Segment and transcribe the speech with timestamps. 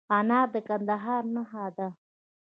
[0.17, 1.87] انار د کندهار نښه ده.